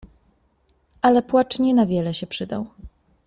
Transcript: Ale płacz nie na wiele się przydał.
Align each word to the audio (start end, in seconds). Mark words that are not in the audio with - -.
Ale 1.01 1.21
płacz 1.21 1.59
nie 1.59 1.73
na 1.73 1.85
wiele 1.85 2.13
się 2.13 2.27
przydał. 2.27 2.67